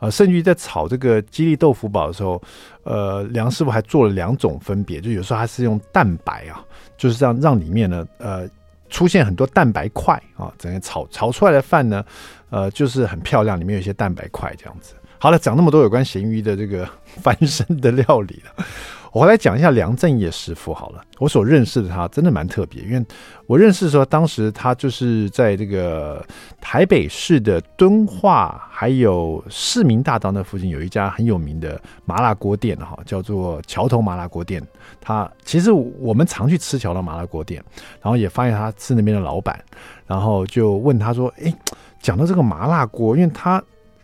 [0.00, 2.42] 呃，甚至于在炒这个鸡粒豆腐煲的时候，
[2.82, 6.62] 呃，梁师傅还做了两种分别，就有时候他是用蛋白啊，
[6.98, 8.46] 就是这样让里面呢，呃，
[8.90, 12.04] 出现很多蛋白块啊，整个炒炒出来的饭呢，
[12.50, 14.92] 呃，就是很漂亮，里面有一些蛋白块这样子。
[15.18, 16.86] 好了，讲那么多有关咸鱼的这个
[17.22, 18.64] 翻身的料理了。
[19.12, 23.04] 我来讲一下梁正业师傅好了，我所认识的他真的蛮特别，因为
[23.46, 26.24] 我认识的时候，当时他就是在这个
[26.60, 34.62] 台北市的敦化，还有市民大道那附近有一家很有名的麻辣锅店哈，叫做桥头麻辣锅店。
[35.00, 37.60] 他其实我们常去吃桥头麻辣锅店，
[38.00, 39.60] 然后也发现他是那边的老板，
[40.06, 41.52] 然后就问他说：“哎，
[42.00, 43.60] 讲到这个麻辣锅，因为他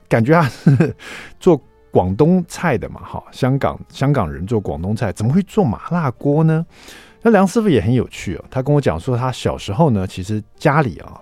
[0.09, 0.97] 感觉他是
[1.39, 1.61] 做
[1.97, 6.67] 广东菜的嘛，哈，香港香港人做广东菜，怎么会做麻辣锅呢？
[7.23, 11.21] 那梁师傅也很有趣哦，他跟我讲说，他小时候呢，其实家里啊，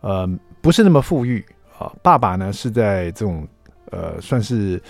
[0.00, 0.28] 呃，
[0.60, 1.44] 不是那么富裕
[1.78, 3.46] 啊，爸爸呢是在这种
[3.92, 4.82] 呃，算是。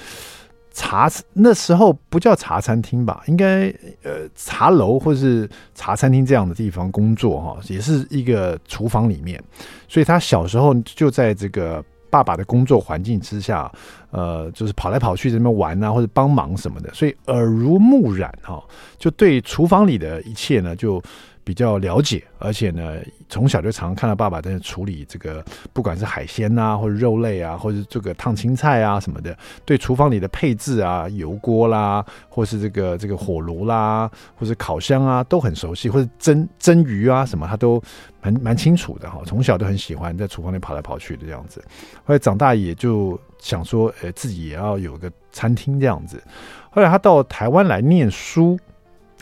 [0.70, 3.66] 茶那时候不叫茶餐厅吧，应该
[4.04, 9.42] 呃茶楼或是茶餐厅这样的地方工作哈，也是一个厨房里面，
[9.88, 13.70] 所以他小时候就在这个爸爸的工作环境之下，
[14.10, 18.62] 呃，就是跑来跑去这边玩啊，或者帮忙什么的，所以耳濡目染哈，
[18.98, 21.02] 就对厨房里的一切呢就。
[21.48, 29.34] 比较了解，而且呢，从小就常看到爸爸在处理这个，不管是海鲜啊，或者肉类啊，或者这个烫青菜啊什么的，
[29.64, 37.82] 对厨房里的配置啊，油锅啦，或是这个这个火炉啦，或是烤箱啊，都很熟悉，或者蒸蒸鱼啊什么，他都
[38.20, 39.22] 蛮蛮清楚的哈。
[39.24, 41.64] 从小都很喜欢在厨房里跑来跑去的这样子，
[42.04, 46.22] 后来长大也就想说，呃，自己也要有个餐厅这样子。
[46.68, 48.58] 后来他到台湾来念书。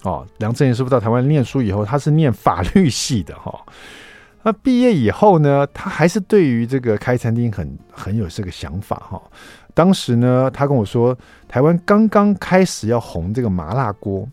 [0.07, 3.53] 哦，梁振英师傅到台湾念书以后，他是念法律系的哈。
[4.45, 9.21] 那毕业以后呢，他还是对于这个开餐厅很很有这个想法哈。
[9.75, 14.29] 当时呢，他跟我说，台湾刚刚开始要红这个麻辣锅。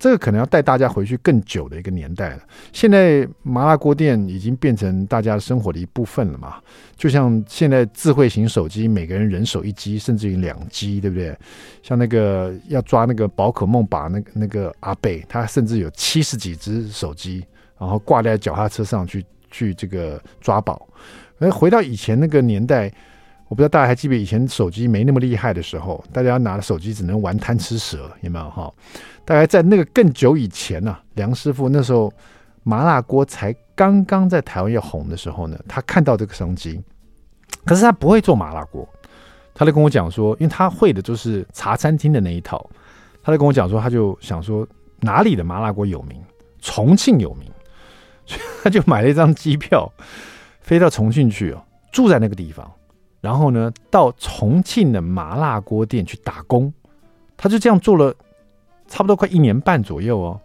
[0.00, 2.40] 这个可能要带大家回去更久的一个年代了。
[2.72, 6.56] 现在麻辣锅店已经变成大家生活的一部分了嘛？
[6.96, 11.36] 就像现在智慧型手机，每个人人手一机，甚至于两机，对不对？
[11.82, 17.44] 像那个要抓那个宝可梦，把那个那个阿贝，他甚至有七十几只手机，
[17.78, 20.88] 然后挂在脚踏车上去去这个抓宝。
[21.38, 22.90] 而回到以前那个年代，
[23.50, 28.48] 我不知道大家还记不记得以前手机没那么厉害的时候，大家拿了手机只能玩贪吃蛇，有没有？
[28.48, 28.72] 哈？
[29.24, 32.12] 大概在那个更久以前呢、啊，梁师傅那时候
[32.62, 36.80] 麻辣锅才刚刚在台湾要红的时候呢，他看到这个商机，
[37.64, 38.88] 可是他不会做麻辣锅，
[39.52, 42.64] 他就跟我讲说，因为他会的就是茶餐厅的那一套，
[43.20, 44.64] 他就跟我讲说，他就想说
[45.00, 46.22] 哪里的麻辣锅有名，
[46.60, 47.50] 重庆有名，
[48.24, 49.92] 所以他就买了一张机票
[50.60, 51.60] 飞到重庆去哦，
[51.90, 52.70] 住在那个地方，
[53.20, 56.72] 然后呢到重庆的麻辣锅店去打工，
[57.36, 58.14] 他就这样做了。
[58.92, 60.40] 差不多快一年半左右哦，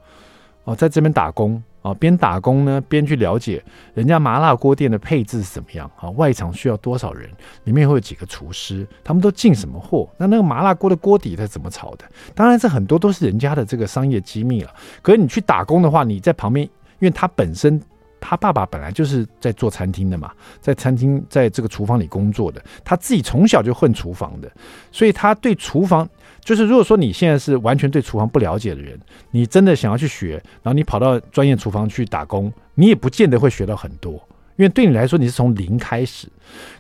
[0.66, 3.60] 哦，在这边打工啊，边打工呢边去了解
[3.96, 7.28] 人家麻辣锅店的配置是怎么样啊，外场需要多少人，
[7.64, 12.06] 里面会有几个厨师，他们都进什么货，那那个麻辣锅的锅底它怎么炒的？
[12.36, 14.72] 当然这很多都是人家的这个商业机密了。
[15.02, 16.64] 可是你去打工的话，你在旁边，
[17.00, 17.82] 因为他本身
[18.28, 24.52] 他爸爸本来就是在做餐厅的嘛，在餐厅在这个厨房里工作的，他自己从小就混厨房的，
[24.92, 26.10] 所以他对厨房。
[26.44, 29.00] 就是如果说你现在是完全对厨房不了解的人，
[29.32, 34.14] 你真的想要去学，然后你跑到专业厨房去打工，你也不见得会学到很多，
[34.56, 36.28] 因为对你来说你是从零开始。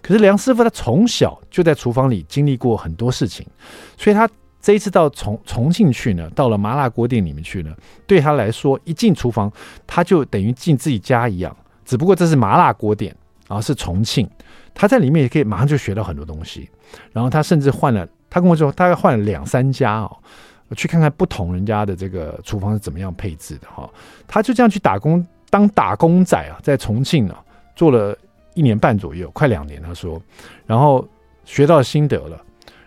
[0.03, 3.43] 可是梁师傅他从小就在厨房里经历过很多事情，
[3.97, 4.29] 所以他
[4.65, 7.71] 这一次到重重庆去呢，到了麻辣锅店里面去呢，
[8.07, 9.51] 对他来说一进厨房
[9.85, 13.15] 他就等于进自己家一样，只不过这是麻辣锅店，
[13.47, 14.27] 然后是重庆，
[14.73, 16.67] 他在里面也可以马上就学到很多东西，
[17.11, 18.07] 然后他甚至换了。
[18.27, 20.17] 他跟我说，大概换了两三家哦，
[20.75, 23.87] 去看看不同人家的这个厨房是怎么样配置的哈。
[24.27, 27.35] 他就这样去打工，当打工仔啊，在重庆呢
[27.75, 28.17] 做了
[28.55, 29.79] 一年半左右，快两年。
[29.83, 30.19] 他说，
[30.65, 31.07] 然后
[31.45, 32.41] 学到心得了，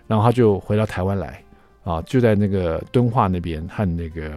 [0.08, 1.40] 然后他就回到台湾来
[1.88, 4.30] 啊，就在那个敦化那边和那个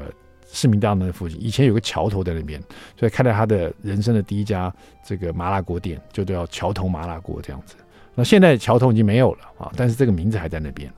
[0.50, 2.62] 市民大道那附近，以前有个桥头在那边，
[2.98, 4.74] 所以开了他的人生的第一家
[5.06, 7.76] 这个麻辣锅店，就叫桥头麻辣锅这样子。
[8.16, 10.90] 那现在桥头已经没有了啊，但是这个名字还在那边。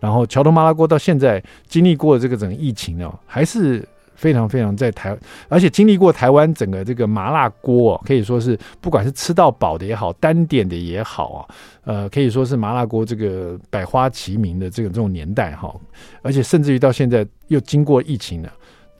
[0.00, 3.82] 然后桥头麻辣锅到现在经历过这个整个疫情呢，还是
[4.14, 5.16] 非常非常在台，
[5.48, 15.74] 而且经历过台湾整个这个麻辣锅，可以说是不管是吃到饱的也好，单点的也好啊，呃，可以说是麻辣锅这个百花齐鸣的这个这种年代哈，
[16.22, 18.52] 而且甚至于到现在又经过疫情了。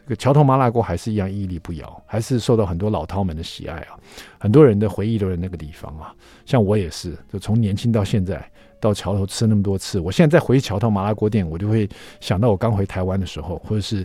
[0.05, 3.95] 这个桥头麻辣锅还是一样屹立不摇，还是受到很多老饕们的喜爱啊！
[4.37, 6.13] 很多人的回忆都在那个地方啊。
[6.45, 8.45] 像我也是，就从年轻到现在，
[8.81, 14.05] 到桥头吃那么多次，我现在再回桥头麻辣锅店，我就会想到我刚回台湾的时候，或者是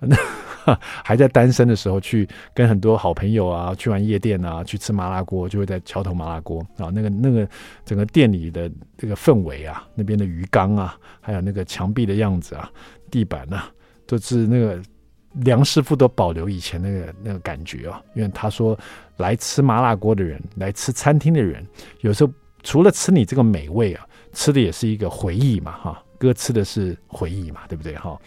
[0.00, 0.16] 那
[1.04, 7.48] 还在单身的时候，去跟很多好朋友啊，去玩夜店啊，去吃麻辣锅，就会在桥头麻辣锅啊，那个那个
[7.84, 12.70] 整个店里的这个氛围啊，那边的鱼缸啊，还有那个墙壁的样子啊，
[13.10, 13.70] 地板啊，
[14.06, 14.82] 都是那个。
[15.44, 18.76] 梁师傅都保留以前那个那个感觉啊，因为他说
[19.18, 21.64] 来吃麻辣锅的人，来吃餐厅的人，
[22.00, 22.32] 有时候
[22.64, 28.18] 除了吃你这个美味啊，吃的也是一个回忆嘛，哈，哥吃的是回忆嘛，对不对哈？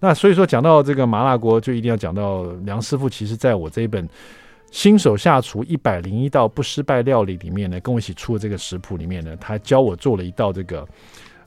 [0.00, 3.08] 那所以说讲到这个麻辣锅，就一定要讲到梁师傅。
[3.08, 4.08] 其实在我这一本
[4.70, 10.86] 新手下厨一百零一道不失败料理里面呢，跟我一起出的这个食谱里面呢，他教我做了一道这个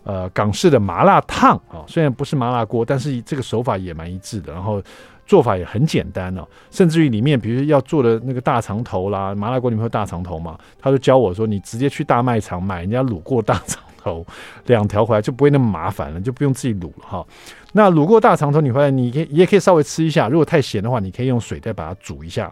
[0.03, 4.81] 呃港式的麻辣烫啊，虽然不是麻辣锅，但是这个手法也蛮一致的，然后
[5.25, 14.25] 做法也很简单哦，甚至于里面比如要做的那个大肠头啦，麻辣锅里面有大肠头嘛，他就教我说，你直接去大卖场买人家卤过大肠头
[14.65, 17.25] 两条回来，就不会那么麻烦了，就不用自己卤了哈。
[17.73, 22.51] 那卤过大肠头你回来，你可以也可以稍微吃一下，如果太咸的话，你可以用水再把它煮一下。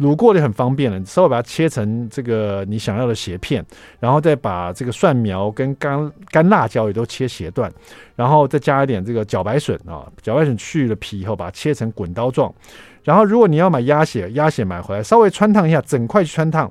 [0.00, 3.64] 卤过的很方便了，稍微把它切成这个你想要的斜片，
[3.98, 7.72] 然后再把这个蒜苗跟干干辣椒也都切斜段，
[8.14, 12.52] 然后再加一点这个茭白笋啊，茭白笋去了皮以后，把它切成滚刀状。
[13.02, 16.70] 然后如果你要买鸭血，鸭血买回来稍微汆烫一下，整块去汆烫，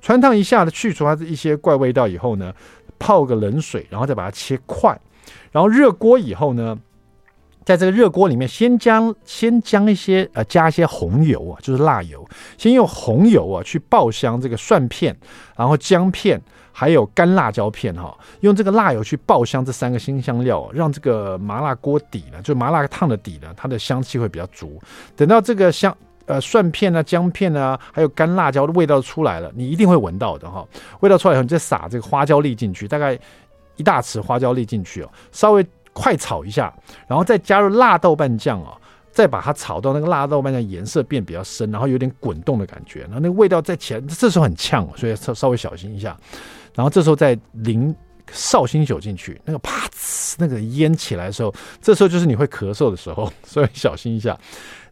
[0.00, 2.52] 汆烫一下的去除它的一些怪味道以后呢，
[2.98, 4.98] 泡个冷水，然后再把它切块，
[5.52, 6.78] 然后热锅以后呢。
[7.64, 15.14] 在这个热锅里面，先将先将一些呃加一些红油啊，就是辣油，先用红油啊去爆香这个蒜片，
[15.54, 16.40] 然后姜片，
[16.72, 24.80] 还有干辣椒片哈，用这个辣油去爆香这三个辛香料，让这个麻辣锅底呢，就麻辣烫的底呢，它的香气会比较足。
[25.14, 25.94] 等到这个香
[26.28, 30.64] 呃蒜片啊、姜片啊，还有干辣椒的味道出来了，你一定会闻到的哈。
[31.00, 33.18] 味道出来以后，你再撒这个花椒粒进去，大概
[33.74, 35.66] 一大匙花椒粒进去哦，稍微。
[35.94, 36.72] 快炒一下，
[37.08, 38.70] 然后再加入辣豆瓣酱哦，
[39.10, 46.16] 再把它炒到那个辣豆瓣酱颜色变比较深，然后有点滚动的感觉，然后那个味道再起来，这时候很呛，所以稍稍微小心一下。
[46.76, 47.92] 然后这时候再淋
[48.30, 54.38] 绍兴酒进去，那个啪呲，那个烟起来的时候，这时候就是你会咳嗽的时候， 所以小心一下。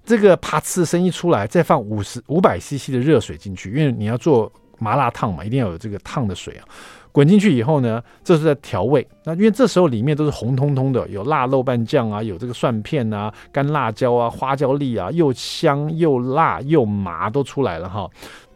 [0.07, 6.65] 这个啪呲的声音出来，再放五十五百 CC 的热水进去，因为你要做麻辣烫嘛，一定要有这个烫的水啊。
[7.11, 9.05] 滚进去以后呢，这是在调味。
[9.25, 18.09] 那因为这时候里面都是红彤彤的，有辣豆瓣酱啊，有这个蒜片啊、干辣椒啊、花椒粒啊，又香又辣又麻都出来了哈。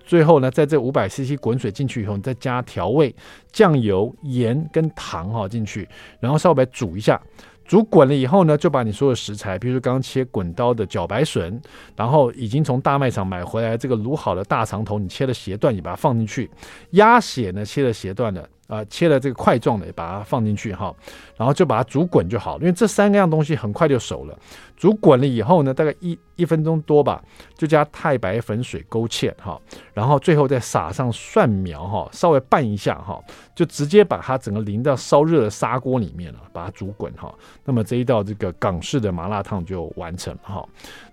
[0.04, 3.14] 最后呢，在这五百 CC 滚水进去以后，你再加调味
[3.50, 5.88] 酱油、盐跟糖哈进去，
[6.20, 7.20] 然后稍微煮一下。
[7.70, 11.62] 煮滚了以后呢，就把你所有食材，比如说刚刚切滚刀的茭白笋，
[11.94, 16.50] 然后已经从大卖场买回来这个卤好的大肠头，你切了斜段，你把它放进去。
[16.90, 18.50] 鸭血呢，切了斜段的。
[18.70, 20.94] 啊、呃，切了这个块状的，把它放进去哈，
[21.36, 24.38] 然后就把它煮滚就好，因为这三个样东西很快就熟了。
[24.76, 27.20] 煮滚了以后呢，大概一一分钟多吧，
[27.56, 29.60] 就加太白粉水勾芡哈，
[29.92, 33.20] 然后最后再撒上蒜苗哈，稍微拌一下哈，
[33.56, 37.34] 就直接把它整个淋到烧热的砂锅里面了，把它煮滚哈。
[37.64, 40.64] 那么这一道这个港式的麻辣烫就完成了哈。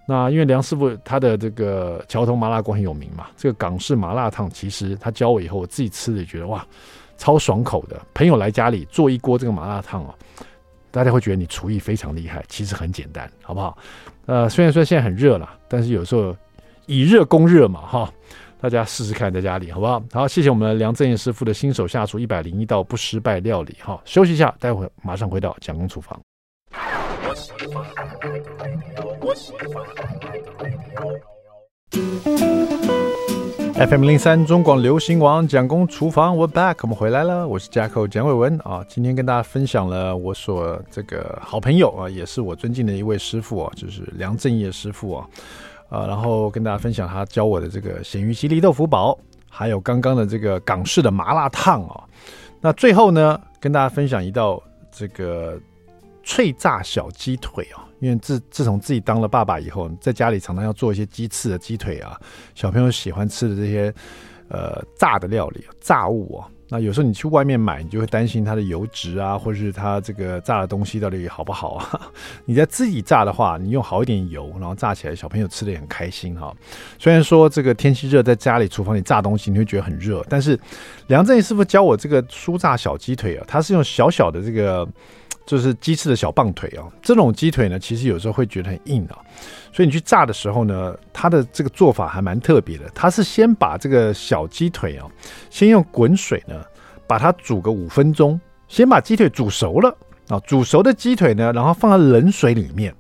[0.08, 6.64] 那因为梁师傅他的这个桥头麻辣锅很有名嘛，这个港式麻辣烫其实他教我以后，我自己吃也觉得哇。
[7.18, 10.14] 超爽口的，朋友来家里做一锅这个麻辣烫哦，
[10.92, 13.78] 大家会觉得你厨艺非常厉害，其实很简单，好不好？
[14.26, 16.36] 呃，虽然说现在很热了，但是有时候
[16.86, 18.14] 以热攻热嘛，哈，
[18.60, 20.02] 大家试试看在家里，好不好？
[20.12, 26.20] 好，谢谢我们梁正业师傅的新手下厨一百零一道不失败料理，哈，休息一下，待会马上回到蒋公厨房。
[33.78, 38.84] FM 零三中广流行王蒋公厨房，We back，我们回来了，我是 Jacko 蒋伟文啊。
[38.90, 45.30] 今天跟大家分享了我所这个好朋友啊，也是我尊敬的一位师傅啊，就是梁正业师傅啊，
[45.90, 49.16] 啊，然后跟大家分享他教我的这个咸鱼鸡粒豆腐煲，
[49.48, 52.04] 还有刚刚的这个港式的麻辣烫啊。
[52.60, 54.60] 那最后呢，跟大家分享一道
[54.92, 55.56] 这个
[56.28, 57.88] 脆炸小鸡腿啊。
[58.00, 62.16] 因为自自从自己当了爸爸以后，在家里常常要做一些鸡翅的鸡腿啊，
[62.54, 63.92] 小朋友喜欢吃的这些
[64.50, 66.48] 呃炸的料理、炸物啊。
[66.70, 72.12] 那有时候你去外面买，你就会担心它的油脂啊，或者是它这个炸的东西到底好不好啊？
[72.46, 76.56] 你在自己炸的话，你用好一点油，然后炸起来，小朋友吃的也很开心哈。
[77.00, 80.60] 虽然说这个天气热，在家里厨房里炸东西，你会觉得很热，但是
[81.08, 84.88] 梁正师傅教我这个酥炸小鸡腿啊，它是用小小的这个。
[85.48, 89.16] 就是鸡翅的小棒腿啊，这种鸡腿呢，其实有时候会觉得很硬啊，
[89.72, 92.84] 所以你去炸的时候呢，它的这个做法还蛮特别的。
[92.94, 95.08] 它是先把这个小鸡腿啊，
[95.50, 96.62] 先用滚水呢，
[97.08, 99.96] 把它煮个五分钟，先把鸡腿煮熟了
[100.28, 102.94] 啊，煮熟的鸡腿呢，然后放在冷水里面，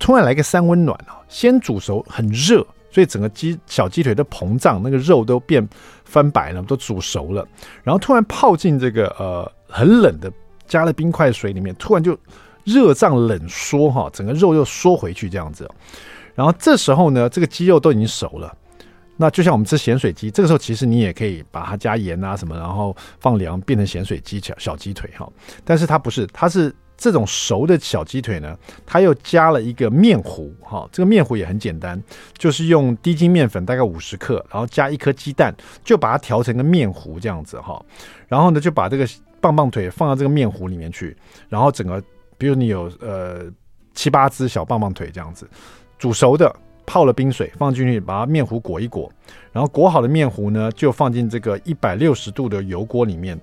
[0.00, 5.64] 突然来个三温暖啊，先煮熟很热，所以整个鸡小鸡腿都膨胀，那个肉都变
[6.04, 7.46] 翻白了，都煮熟了，
[7.84, 10.28] 然后突然泡进这个呃很冷的。
[10.66, 12.18] 加了冰块水里面，突然就
[12.64, 15.68] 热胀冷缩哈，整个肉又缩回去这样子。
[16.34, 18.56] 然后这时候呢，这个鸡肉都已经熟了。
[19.16, 25.30] 那就像我们吃咸水鸡，这个时候其实你也可以把它加盐啊什么，然后放凉变成咸水鸡小小鸡腿哈。
[25.64, 32.02] 但是它不是，它是这种熟的小鸡腿呢，它又加了一个面糊，哈，这个面糊也很简单，
[32.36, 35.54] 就是用低筋面粉大概五十克，然后加一颗鸡蛋，
[35.84, 37.80] 就把它调成个面糊这样子，哈，
[38.26, 39.06] 然后呢就把这个
[39.44, 41.14] 棒棒腿放到这个面糊里面去，
[41.48, 42.02] 然后整个，
[42.38, 43.44] 比如你有呃
[43.94, 45.46] 七八只小棒棒腿这样子，
[45.98, 46.50] 煮熟的，
[46.86, 49.12] 泡了冰水放进去，把它面糊裹一裹，
[49.52, 53.38] 然后裹好的面糊呢就放进这个一百六十度的油锅里面，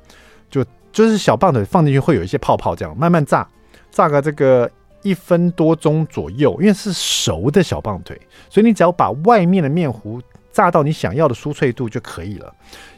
[0.50, 0.66] 就。
[0.94, 3.48] 就是小棒腿放进去会有一些泡泡，这样慢慢炸，
[3.92, 4.70] 炸个这个
[5.04, 6.52] 一分多钟左右。
[6.60, 10.22] 因为是熟的小棒腿，所以你只要把外面的面糊
[10.52, 12.54] 炸到你想要的酥脆度就可以了。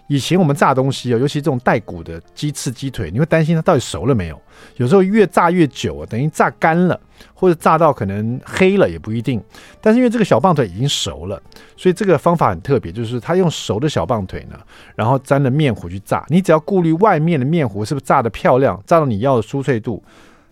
[0.08, 4.42] 以前我们炸东西啊，尤其这种带骨的鸡翅、鸡腿，你会担心它到底熟了没有？
[4.76, 7.00] 有时候越炸越久啊，等于炸干了，
[7.34, 9.42] 或者炸到可能黑了也不一定。
[9.82, 11.42] 但是因为这个小棒腿已经熟了，
[11.78, 14.60] 所以这个方法很特别，就是它用熟的小棒腿呢，
[14.96, 16.26] 然后沾了面糊去炸。
[16.28, 20.04] 你只要顾虑外面的面糊是不是炸得漂亮，炸到你要的酥脆度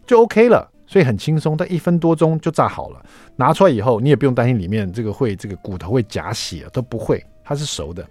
[0.05, 0.67] 就 OK 了。
[0.87, 3.01] 所以很轻松，但一分多钟就炸好了。
[3.37, 8.05] 拿出来以后，你也不用担心里面这个会这个骨头会夹血，都不会，它是熟的。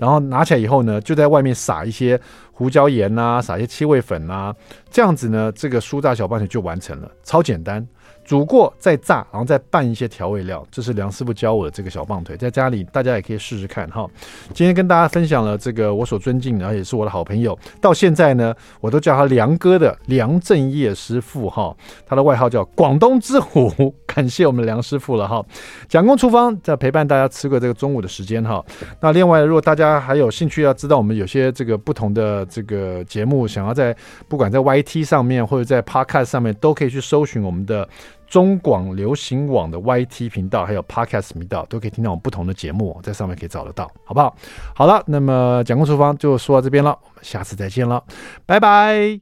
[0.00, 2.18] 然后拿起来以后呢，就在外面撒一些
[2.52, 4.50] 胡椒盐呐、撒一些七味粉呐、
[4.90, 7.86] 这样子呢，这个酥炸小棒球就完成了，超简单。
[8.30, 10.64] 煮过再炸，然后再拌一些调味料。
[10.70, 14.08] 这是梁师傅教我的这个小棒腿，在家里大家也可以试试看哈。
[14.54, 21.76] 今天跟大家分享了这个我所尊敬然后也是我的好朋友，到现在呢，我都叫他梁哥的梁正业师傅哈。
[22.06, 25.44] 他的外号叫广东之虎， 感谢我们梁师傅了哈。
[25.88, 28.64] 蒋公厨房在陪伴大家吃过这个中午的时间哈。
[29.00, 33.92] 那另外，如果大家还有兴趣要知道我们有些这个不同的这个节目，想要在
[34.28, 37.88] 不管在 YT 上面或者在 Podcast 上面，都可以去搜寻我们的。
[38.30, 44.34] 中广流行网的 YT 频道，还有 Podcast 频道，都可以听到我们不同的节目，在上面可以找得到，好不好？
[44.72, 48.02] 好了，那么蒋公厨房就说到这边了，我们下次再见了，
[48.46, 49.18] 拜拜。